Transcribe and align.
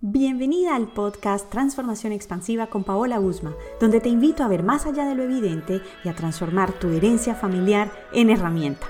Bienvenida 0.00 0.76
al 0.76 0.86
podcast 0.86 1.50
Transformación 1.50 2.12
Expansiva 2.12 2.68
con 2.68 2.84
Paola 2.84 3.18
Usma, 3.18 3.56
donde 3.80 3.98
te 3.98 4.08
invito 4.08 4.44
a 4.44 4.48
ver 4.48 4.62
más 4.62 4.86
allá 4.86 5.04
de 5.04 5.16
lo 5.16 5.24
evidente 5.24 5.82
y 6.04 6.08
a 6.08 6.14
transformar 6.14 6.70
tu 6.70 6.90
herencia 6.90 7.34
familiar 7.34 7.90
en 8.12 8.30
herramienta. 8.30 8.86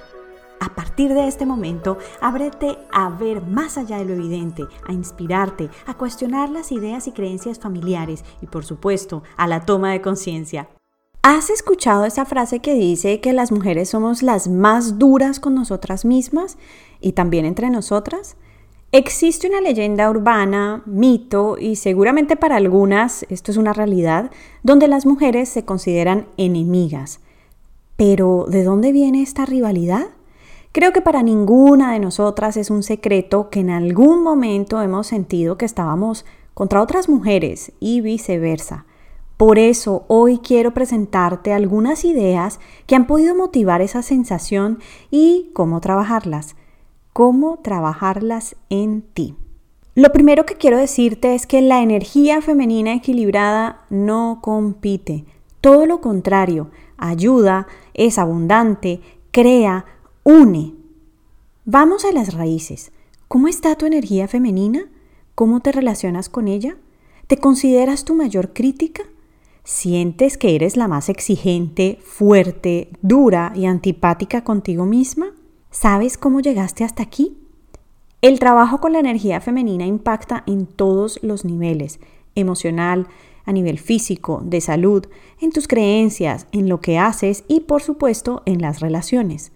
A 0.61 0.75
partir 0.75 1.15
de 1.15 1.27
este 1.27 1.47
momento, 1.47 1.97
ábrete 2.21 2.77
a 2.93 3.09
ver 3.09 3.41
más 3.41 3.79
allá 3.79 3.97
de 3.97 4.05
lo 4.05 4.13
evidente, 4.13 4.67
a 4.87 4.93
inspirarte, 4.93 5.71
a 5.87 5.95
cuestionar 5.95 6.51
las 6.51 6.73
ideas 6.73 7.06
y 7.06 7.13
creencias 7.13 7.59
familiares 7.59 8.22
y, 8.43 8.47
por 8.47 8.67
supuesto, 8.67 9.22
a 9.38 9.47
la 9.47 9.65
toma 9.65 9.93
de 9.93 10.03
conciencia. 10.03 10.69
¿Has 11.22 11.49
escuchado 11.49 12.04
esa 12.04 12.27
frase 12.27 12.61
que 12.61 12.75
dice 12.75 13.22
que 13.22 13.33
las 13.33 13.51
mujeres 13.51 13.88
somos 13.88 14.22
las 14.22 14.47
más 14.47 14.99
duras 14.99 15.40
con 15.40 15.54
nosotras 15.54 16.05
mismas 16.05 16.59
y 17.01 17.12
también 17.12 17.47
entre 17.47 17.70
nosotras? 17.70 18.37
Existe 18.91 19.47
una 19.47 19.61
leyenda 19.61 20.09
urbana, 20.09 20.83
mito, 20.87 21.59
y 21.61 21.77
seguramente 21.77 22.37
para 22.37 22.57
algunas 22.57 23.27
esto 23.29 23.51
es 23.51 23.59
una 23.59 23.74
realidad, 23.74 24.30
donde 24.62 24.88
las 24.88 25.05
mujeres 25.05 25.51
se 25.51 25.66
consideran 25.66 26.27
enemigas. 26.38 27.20
Pero, 27.96 28.46
¿de 28.48 28.65
dónde 28.65 28.93
viene 28.93 29.20
esta 29.20 29.45
rivalidad? 29.45 30.06
Creo 30.73 30.95
que 30.95 31.02
para 31.02 31.23
ninguna 31.23 31.93
de 31.93 32.01
nosotras 32.01 32.56
es 32.56 32.70
un 32.70 32.82
secreto 32.82 33.51
que 33.51 33.60
en 33.60 33.69
algún 33.69 34.23
momento 34.23 34.80
hemos 34.80 35.07
sentido 35.07 35.59
que 35.59 35.66
estábamos 35.66 36.24
contra 36.55 36.80
otras 36.80 37.10
mujeres 37.10 37.73
y 37.80 38.01
viceversa. 38.01 38.87
Por 39.37 39.59
eso 39.59 40.07
hoy 40.09 40.38
quiero 40.38 40.73
presentarte 40.73 41.52
algunas 41.52 42.07
ideas 42.07 42.59
que 42.87 42.96
han 42.96 43.07
podido 43.07 43.34
motivar 43.34 43.82
esa 43.82 44.01
sensación 44.01 44.79
y 45.10 45.51
cómo 45.52 45.82
trabajarlas 45.82 46.57
cómo 47.18 47.58
trabajarlas 47.64 48.54
en 48.70 49.02
ti. 49.02 49.34
Lo 49.96 50.12
primero 50.12 50.46
que 50.46 50.54
quiero 50.54 50.78
decirte 50.78 51.34
es 51.34 51.48
que 51.48 51.60
la 51.60 51.82
energía 51.82 52.40
femenina 52.40 52.95
equilibrada 52.95 53.80
no 53.90 54.38
compite, 54.40 55.24
todo 55.60 55.84
lo 55.84 56.01
contrario, 56.01 56.70
ayuda, 56.96 57.66
es 57.93 58.20
abundante, 58.20 59.01
crea, 59.32 59.84
une. 60.23 60.74
Vamos 61.65 62.04
a 62.04 62.12
las 62.12 62.34
raíces. 62.34 62.93
¿Cómo 63.26 63.48
está 63.48 63.74
tu 63.74 63.87
energía 63.87 64.28
femenina? 64.28 64.89
¿Cómo 65.34 65.59
te 65.59 65.73
relacionas 65.73 66.28
con 66.28 66.47
ella? 66.47 66.77
¿Te 67.27 67.39
consideras 67.39 68.05
tu 68.05 68.15
mayor 68.15 68.53
crítica? 68.53 69.03
¿Sientes 69.65 70.39
que 70.39 70.55
eres 70.55 70.77
la 70.77 70.87
más 70.87 71.09
exigente, 71.09 71.98
fuerte, 72.00 72.91
dura 73.03 73.53
y 73.56 73.67
antipática 73.67 74.45
contigo 74.45 74.87
misma? 74.87 75.33
¿Sabes 75.71 76.17
cómo 76.17 76.41
llegaste 76.41 76.83
hasta 76.83 77.03
aquí? 77.03 77.37
El 78.23 78.39
trabajo 78.39 78.81
con 78.81 78.95
la 78.95 79.01
energía 79.01 79.41
femenina 79.41 79.85
impacta 79.87 80.43
en 80.47 80.67
todos 80.67 81.21
los 81.23 81.45
niveles, 81.45 82.01
emocional, 82.35 83.07
a 83.45 83.53
nivel 83.53 83.79
físico, 83.79 84.41
de 84.43 84.63
salud, 84.63 85.07
en 85.41 85.53
tus 85.53 85.69
creencias, 85.69 86.47
en 86.53 86.71
lo 86.71 86.81
que 86.81 86.99
haces 86.99 87.45
y 87.49 87.61
por 87.61 87.83
supuesto 87.83 88.43
en 88.47 88.63
las 88.63 88.81
relaciones, 88.81 89.53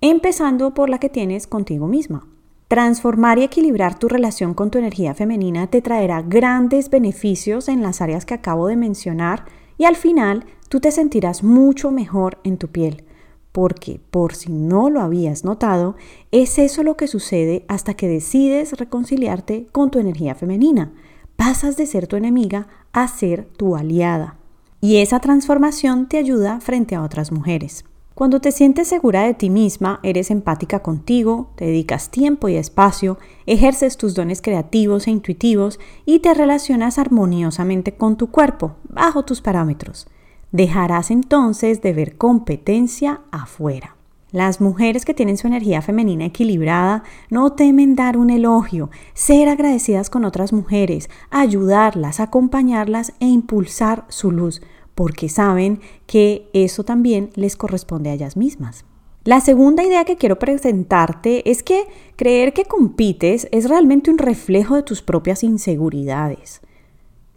empezando 0.00 0.72
por 0.72 0.88
la 0.88 0.98
que 0.98 1.10
tienes 1.10 1.46
contigo 1.46 1.86
misma. 1.86 2.26
Transformar 2.68 3.38
y 3.38 3.42
equilibrar 3.42 3.98
tu 3.98 4.08
relación 4.08 4.54
con 4.54 4.70
tu 4.70 4.78
energía 4.78 5.14
femenina 5.14 5.66
te 5.66 5.82
traerá 5.82 6.22
grandes 6.22 6.88
beneficios 6.88 7.68
en 7.68 7.82
las 7.82 8.00
áreas 8.00 8.24
que 8.24 8.34
acabo 8.34 8.66
de 8.66 8.76
mencionar 8.76 9.44
y 9.76 9.84
al 9.84 9.96
final 9.96 10.46
tú 10.70 10.80
te 10.80 10.90
sentirás 10.90 11.42
mucho 11.42 11.90
mejor 11.90 12.38
en 12.44 12.56
tu 12.56 12.68
piel 12.68 13.04
porque, 13.52 14.00
por 14.10 14.34
si 14.34 14.52
no 14.52 14.90
lo 14.90 15.00
habías 15.00 15.44
notado, 15.44 15.96
es 16.30 16.58
eso 16.58 16.82
lo 16.82 16.96
que 16.96 17.08
sucede 17.08 17.64
hasta 17.68 17.94
que 17.94 18.08
decides 18.08 18.72
reconciliarte 18.74 19.66
con 19.72 19.90
tu 19.90 19.98
energía 19.98 20.34
femenina. 20.34 20.92
Pasas 21.36 21.76
de 21.76 21.86
ser 21.86 22.06
tu 22.06 22.16
enemiga 22.16 22.68
a 22.92 23.08
ser 23.08 23.46
tu 23.56 23.76
aliada. 23.76 24.36
Y 24.80 24.96
esa 24.96 25.20
transformación 25.20 26.08
te 26.08 26.18
ayuda 26.18 26.60
frente 26.60 26.94
a 26.94 27.02
otras 27.02 27.32
mujeres. 27.32 27.84
Cuando 28.14 28.40
te 28.40 28.52
sientes 28.52 28.88
segura 28.88 29.22
de 29.22 29.34
ti 29.34 29.48
misma, 29.48 29.98
eres 30.02 30.30
empática 30.30 30.80
contigo, 30.80 31.52
te 31.56 31.64
dedicas 31.64 32.10
tiempo 32.10 32.48
y 32.48 32.56
espacio, 32.56 33.18
ejerces 33.46 33.96
tus 33.96 34.14
dones 34.14 34.42
creativos 34.42 35.06
e 35.06 35.10
intuitivos 35.10 35.80
y 36.04 36.18
te 36.18 36.34
relacionas 36.34 36.98
armoniosamente 36.98 37.92
con 37.92 38.16
tu 38.16 38.30
cuerpo, 38.30 38.76
bajo 38.84 39.24
tus 39.24 39.40
parámetros. 39.40 40.06
Dejarás 40.52 41.10
entonces 41.10 41.80
de 41.80 41.92
ver 41.92 42.16
competencia 42.16 43.20
afuera. 43.30 43.96
Las 44.32 44.60
mujeres 44.60 45.04
que 45.04 45.14
tienen 45.14 45.36
su 45.36 45.48
energía 45.48 45.82
femenina 45.82 46.26
equilibrada 46.26 47.02
no 47.30 47.52
temen 47.52 47.96
dar 47.96 48.16
un 48.16 48.30
elogio, 48.30 48.90
ser 49.12 49.48
agradecidas 49.48 50.08
con 50.08 50.24
otras 50.24 50.52
mujeres, 50.52 51.10
ayudarlas, 51.30 52.20
acompañarlas 52.20 53.12
e 53.18 53.26
impulsar 53.26 54.04
su 54.08 54.30
luz, 54.30 54.62
porque 54.94 55.28
saben 55.28 55.80
que 56.06 56.48
eso 56.52 56.84
también 56.84 57.30
les 57.34 57.56
corresponde 57.56 58.10
a 58.10 58.14
ellas 58.14 58.36
mismas. 58.36 58.84
La 59.24 59.40
segunda 59.40 59.82
idea 59.82 60.04
que 60.04 60.16
quiero 60.16 60.38
presentarte 60.38 61.50
es 61.50 61.62
que 61.62 61.86
creer 62.16 62.52
que 62.52 62.64
compites 62.64 63.48
es 63.50 63.68
realmente 63.68 64.10
un 64.10 64.18
reflejo 64.18 64.76
de 64.76 64.82
tus 64.82 65.02
propias 65.02 65.42
inseguridades. 65.42 66.62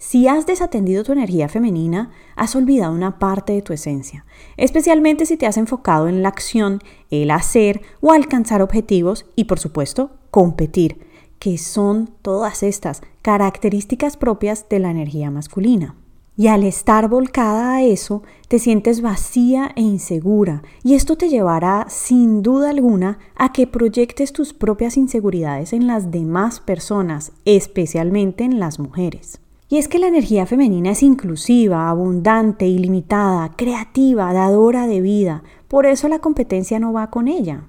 Si 0.06 0.28
has 0.28 0.46
desatendido 0.46 1.06
tu 1.06 1.14
energía 1.14 1.48
femenina, 1.48 2.12
has 2.36 2.58
olvidado 2.58 2.94
una 2.94 3.20
parte 3.20 3.54
de 3.54 3.62
tu 3.62 3.72
esencia, 3.72 4.26
especialmente 4.58 5.26
si 5.26 5.38
te 5.38 5.48
has 5.48 5.56
enfocado 5.56 6.10
en 6.10 6.22
la 6.22 6.28
acción, 6.28 6.82
el 7.10 7.32
hacer 7.32 7.82
o 8.02 8.12
alcanzar 8.12 8.62
objetivos 8.62 9.26
y 9.38 9.46
por 9.46 9.60
supuesto 9.60 10.12
competir, 10.30 11.00
que 11.40 11.58
son 11.58 12.10
todas 12.22 12.64
estas 12.64 13.02
características 13.22 14.18
propias 14.18 14.68
de 14.68 14.80
la 14.80 14.92
energía 14.92 15.32
masculina. 15.32 15.96
Y 16.36 16.48
al 16.48 16.66
estar 16.66 17.08
volcada 17.08 17.76
a 17.76 17.84
eso, 17.84 18.24
te 18.50 18.60
sientes 18.60 19.02
vacía 19.02 19.72
e 19.78 19.84
insegura, 19.84 20.64
y 20.84 20.96
esto 20.96 21.16
te 21.16 21.30
llevará 21.30 21.86
sin 21.88 22.44
duda 22.44 22.72
alguna 22.72 23.20
a 23.38 23.54
que 23.54 23.68
proyectes 23.68 24.34
tus 24.34 24.52
propias 24.54 24.98
inseguridades 24.98 25.72
en 25.72 25.88
las 25.88 26.12
demás 26.12 26.60
personas, 26.60 27.32
especialmente 27.46 28.44
en 28.44 28.60
las 28.60 28.80
mujeres. 28.80 29.40
Y 29.74 29.80
es 29.80 29.88
que 29.88 29.98
la 29.98 30.06
energía 30.06 30.46
femenina 30.46 30.92
es 30.92 31.02
inclusiva, 31.02 31.90
abundante, 31.90 32.68
ilimitada, 32.68 33.54
creativa, 33.56 34.32
dadora 34.32 34.86
de 34.86 35.02
vida. 35.02 35.42
Por 35.68 35.88
eso 35.88 36.08
la 36.08 36.20
competencia 36.20 36.78
no 36.78 36.94
va 36.94 37.10
con 37.10 37.28
ella. 37.28 37.64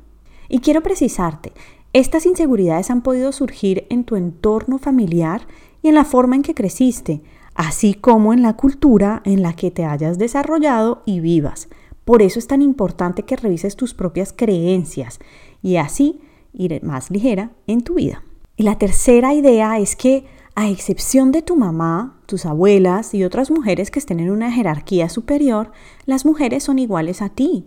Y 0.51 0.59
quiero 0.59 0.83
precisarte, 0.83 1.55
estas 1.95 2.27
inseguridades 2.27 2.91
han 2.91 3.01
podido 3.01 3.33
surgir 3.33 3.87
en 3.89 4.05
tu 4.05 4.17
entorno 4.17 4.77
familiar 4.77 5.47
y 5.81 5.89
en 5.89 5.95
la 5.95 6.05
forma 6.05 6.37
en 6.37 6.43
que 6.43 6.53
creciste, 6.53 7.23
así 7.55 7.95
como 7.95 8.35
en 8.35 8.43
la 8.43 8.53
cultura 8.53 9.23
en 9.25 9.41
la 9.41 9.55
que 9.55 9.71
te 9.71 9.87
hayas 9.87 10.19
desarrollado 10.19 11.01
y 11.07 11.21
vivas. 11.21 11.71
Por 12.05 12.21
eso 12.21 12.39
es 12.39 12.47
tan 12.47 12.61
importante 12.61 13.23
que 13.23 13.37
revises 13.37 13.77
tus 13.77 13.95
propias 13.95 14.35
creencias 14.35 15.21
y 15.63 15.77
así 15.77 16.21
ir 16.53 16.85
más 16.85 17.11
ligera 17.11 17.53
en 17.67 17.81
tu 17.81 17.95
vida. 17.95 18.23
Y 18.59 18.65
la 18.65 18.77
tercera 18.77 19.33
idea 19.33 19.79
es 19.79 19.97
que 19.97 20.27
a 20.57 20.69
excepción 20.69 21.33
de 21.33 21.43
tu 21.43 21.57
mamá, 21.57 22.21
tus 22.27 22.47
abuelas 22.47 23.13
y 23.13 23.25
otras 23.25 23.51
mujeres 23.51 23.91
que 23.91 23.99
estén 23.99 24.21
en 24.21 24.31
una 24.31 24.53
jerarquía 24.53 25.09
superior, 25.09 25.73
las 26.07 26.25
mujeres 26.25 26.63
son 26.63 26.79
iguales 26.79 27.23
a 27.23 27.29
ti. 27.29 27.67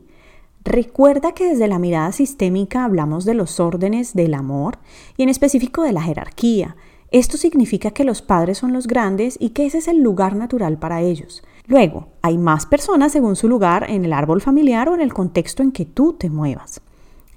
Recuerda 0.64 1.34
que 1.34 1.50
desde 1.50 1.68
la 1.68 1.80
mirada 1.80 2.12
sistémica 2.12 2.86
hablamos 2.86 3.26
de 3.26 3.34
los 3.34 3.60
órdenes 3.60 4.14
del 4.14 4.34
amor 4.34 4.80
y 5.18 5.24
en 5.24 5.30
específico 5.30 5.84
de 5.84 5.92
la 5.92 6.02
jerarquía. 6.02 6.78
Esto 7.12 7.38
significa 7.38 7.92
que 7.92 8.04
los 8.04 8.22
padres 8.22 8.58
son 8.58 8.74
los 8.74 8.88
grandes 8.88 9.38
y 9.40 9.50
que 9.50 9.66
ese 9.66 9.78
es 9.80 9.88
el 9.88 10.02
lugar 10.02 10.36
natural 10.36 10.78
para 10.78 11.02
ellos. 11.02 11.44
Luego, 11.68 12.08
hay 12.22 12.38
más 12.38 12.66
personas 12.66 13.12
según 13.12 13.36
su 13.36 13.50
lugar 13.50 13.90
en 13.90 14.06
el 14.06 14.14
árbol 14.14 14.42
familiar 14.42 14.88
o 14.90 14.96
en 14.96 15.02
el 15.02 15.14
contexto 15.14 15.64
en 15.64 15.72
que 15.72 15.86
tú 15.86 16.14
te 16.14 16.30
muevas. 16.30 16.82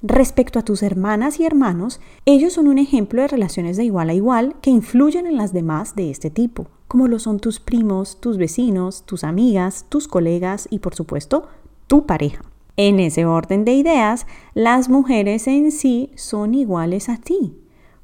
Respecto 0.02 0.58
a 0.58 0.62
tus 0.62 0.82
hermanas 0.82 1.40
y 1.40 1.44
hermanos, 1.44 2.00
ellos 2.24 2.54
son 2.54 2.68
un 2.68 2.78
ejemplo 2.78 3.20
de 3.20 3.28
relaciones 3.28 3.76
de 3.76 3.84
igual 3.84 4.08
a 4.08 4.14
igual 4.14 4.56
que 4.62 4.70
influyen 4.70 5.26
en 5.26 5.36
las 5.36 5.52
demás 5.52 5.94
de 5.94 6.10
este 6.10 6.30
tipo, 6.30 6.68
como 6.88 7.06
lo 7.06 7.18
son 7.18 7.38
tus 7.38 7.60
primos, 7.60 8.18
tus 8.18 8.38
vecinos, 8.38 9.04
tus 9.04 9.24
amigas, 9.24 9.84
tus 9.90 10.08
colegas 10.08 10.68
y 10.70 10.78
por 10.78 10.94
supuesto 10.94 11.48
tu 11.86 12.06
pareja. 12.06 12.42
En 12.76 12.98
ese 12.98 13.26
orden 13.26 13.66
de 13.66 13.74
ideas, 13.74 14.26
las 14.54 14.88
mujeres 14.88 15.46
en 15.46 15.70
sí 15.70 16.10
son 16.14 16.54
iguales 16.54 17.10
a 17.10 17.18
ti. 17.18 17.58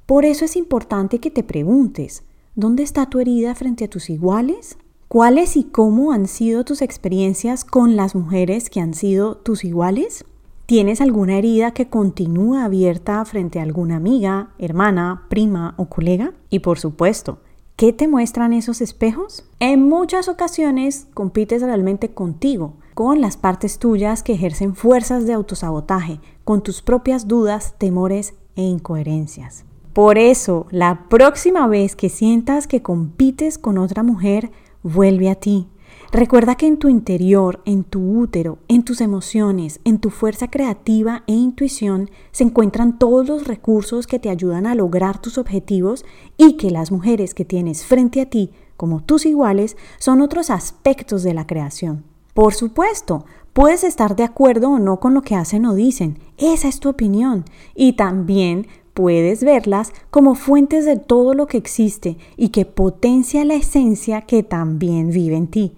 Por 0.04 0.26
eso 0.26 0.44
es 0.44 0.54
importante 0.56 1.18
que 1.18 1.30
te 1.30 1.42
preguntes, 1.42 2.24
¿dónde 2.56 2.82
está 2.82 3.08
tu 3.08 3.20
herida 3.20 3.54
frente 3.54 3.84
a 3.84 3.88
tus 3.88 4.10
iguales? 4.10 4.76
¿Cuáles 5.08 5.56
y 5.56 5.64
cómo 5.64 6.12
han 6.12 6.28
sido 6.28 6.62
tus 6.62 6.82
experiencias 6.82 7.64
con 7.64 7.96
las 7.96 8.14
mujeres 8.14 8.68
que 8.68 8.80
han 8.80 8.92
sido 8.92 9.38
tus 9.38 9.64
iguales? 9.64 10.26
¿Tienes 10.66 11.00
alguna 11.00 11.38
herida 11.38 11.70
que 11.70 11.88
continúa 11.88 12.64
abierta 12.64 13.24
frente 13.24 13.60
a 13.60 13.62
alguna 13.62 13.94
amiga, 13.94 14.48
hermana, 14.58 15.22
prima 15.28 15.74
o 15.76 15.86
colega? 15.86 16.32
Y 16.50 16.58
por 16.58 16.80
supuesto, 16.80 17.38
¿qué 17.76 17.92
te 17.92 18.08
muestran 18.08 18.52
esos 18.52 18.80
espejos? 18.80 19.44
En 19.60 19.88
muchas 19.88 20.26
ocasiones 20.26 21.06
compites 21.14 21.62
realmente 21.62 22.10
contigo, 22.10 22.74
con 22.94 23.20
las 23.20 23.36
partes 23.36 23.78
tuyas 23.78 24.24
que 24.24 24.32
ejercen 24.32 24.74
fuerzas 24.74 25.24
de 25.24 25.34
autosabotaje, 25.34 26.18
con 26.42 26.64
tus 26.64 26.82
propias 26.82 27.28
dudas, 27.28 27.76
temores 27.78 28.34
e 28.56 28.62
incoherencias. 28.62 29.64
Por 29.92 30.18
eso, 30.18 30.66
la 30.72 31.06
próxima 31.08 31.68
vez 31.68 31.94
que 31.94 32.08
sientas 32.08 32.66
que 32.66 32.82
compites 32.82 33.56
con 33.56 33.78
otra 33.78 34.02
mujer, 34.02 34.50
vuelve 34.82 35.30
a 35.30 35.36
ti. 35.36 35.68
Recuerda 36.12 36.54
que 36.54 36.66
en 36.66 36.78
tu 36.78 36.88
interior, 36.88 37.60
en 37.64 37.82
tu 37.82 38.20
útero, 38.20 38.58
en 38.68 38.84
tus 38.84 39.00
emociones, 39.00 39.80
en 39.84 39.98
tu 39.98 40.10
fuerza 40.10 40.48
creativa 40.48 41.24
e 41.26 41.32
intuición 41.32 42.10
se 42.30 42.44
encuentran 42.44 42.98
todos 42.98 43.26
los 43.26 43.46
recursos 43.46 44.06
que 44.06 44.20
te 44.20 44.30
ayudan 44.30 44.66
a 44.66 44.76
lograr 44.76 45.20
tus 45.20 45.36
objetivos 45.36 46.04
y 46.36 46.56
que 46.56 46.70
las 46.70 46.92
mujeres 46.92 47.34
que 47.34 47.44
tienes 47.44 47.84
frente 47.84 48.20
a 48.20 48.26
ti, 48.26 48.52
como 48.76 49.02
tus 49.02 49.26
iguales, 49.26 49.76
son 49.98 50.20
otros 50.20 50.50
aspectos 50.50 51.24
de 51.24 51.34
la 51.34 51.46
creación. 51.46 52.04
Por 52.34 52.54
supuesto, 52.54 53.24
puedes 53.52 53.82
estar 53.82 54.14
de 54.14 54.22
acuerdo 54.22 54.70
o 54.70 54.78
no 54.78 55.00
con 55.00 55.12
lo 55.12 55.22
que 55.22 55.34
hacen 55.34 55.66
o 55.66 55.74
dicen, 55.74 56.20
esa 56.36 56.68
es 56.68 56.78
tu 56.78 56.88
opinión, 56.88 57.44
y 57.74 57.94
también 57.94 58.68
puedes 58.94 59.42
verlas 59.42 59.92
como 60.10 60.36
fuentes 60.36 60.84
de 60.84 60.96
todo 60.96 61.34
lo 61.34 61.46
que 61.46 61.58
existe 61.58 62.16
y 62.36 62.50
que 62.50 62.64
potencia 62.64 63.44
la 63.44 63.54
esencia 63.54 64.22
que 64.22 64.42
también 64.42 65.10
vive 65.10 65.36
en 65.36 65.48
ti, 65.48 65.74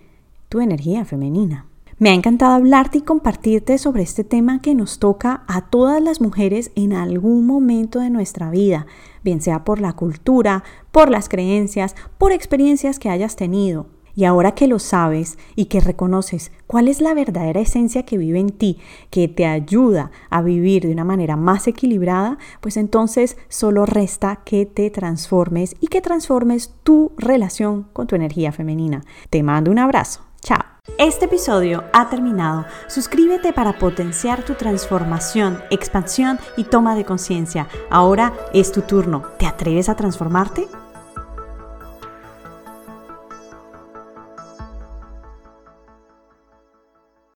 tu 0.48 0.60
energía 0.60 1.04
femenina. 1.04 1.66
Me 2.00 2.10
ha 2.10 2.14
encantado 2.14 2.52
hablarte 2.52 2.98
y 2.98 3.02
compartirte 3.02 3.76
sobre 3.76 4.04
este 4.04 4.22
tema 4.22 4.62
que 4.62 4.76
nos 4.76 5.00
toca 5.00 5.42
a 5.48 5.62
todas 5.62 6.00
las 6.00 6.20
mujeres 6.20 6.70
en 6.76 6.92
algún 6.92 7.44
momento 7.44 7.98
de 7.98 8.08
nuestra 8.08 8.50
vida, 8.50 8.86
bien 9.24 9.40
sea 9.40 9.64
por 9.64 9.80
la 9.80 9.94
cultura, 9.94 10.62
por 10.92 11.10
las 11.10 11.28
creencias, 11.28 11.96
por 12.16 12.30
experiencias 12.30 13.00
que 13.00 13.10
hayas 13.10 13.34
tenido. 13.34 13.86
Y 14.14 14.24
ahora 14.24 14.52
que 14.52 14.68
lo 14.68 14.78
sabes 14.78 15.38
y 15.56 15.66
que 15.66 15.80
reconoces 15.80 16.52
cuál 16.68 16.86
es 16.86 17.00
la 17.00 17.14
verdadera 17.14 17.60
esencia 17.60 18.04
que 18.04 18.18
vive 18.18 18.38
en 18.38 18.50
ti, 18.50 18.78
que 19.10 19.26
te 19.26 19.46
ayuda 19.46 20.12
a 20.30 20.40
vivir 20.42 20.86
de 20.86 20.92
una 20.92 21.04
manera 21.04 21.36
más 21.36 21.66
equilibrada, 21.66 22.38
pues 22.60 22.76
entonces 22.76 23.36
solo 23.48 23.86
resta 23.86 24.40
que 24.44 24.66
te 24.66 24.90
transformes 24.90 25.74
y 25.80 25.88
que 25.88 26.00
transformes 26.00 26.74
tu 26.84 27.12
relación 27.16 27.86
con 27.92 28.06
tu 28.06 28.14
energía 28.14 28.52
femenina. 28.52 29.04
Te 29.30 29.42
mando 29.42 29.70
un 29.70 29.78
abrazo. 29.80 30.27
Chao. 30.42 30.60
Este 30.98 31.26
episodio 31.26 31.84
ha 31.92 32.08
terminado. 32.08 32.64
Suscríbete 32.88 33.52
para 33.52 33.78
potenciar 33.78 34.42
tu 34.42 34.54
transformación, 34.54 35.62
expansión 35.70 36.38
y 36.56 36.64
toma 36.64 36.96
de 36.96 37.04
conciencia. 37.04 37.68
Ahora 37.90 38.32
es 38.52 38.72
tu 38.72 38.82
turno. 38.82 39.22
¿Te 39.38 39.46
atreves 39.46 39.88
a 39.88 39.96
transformarte? 39.96 40.66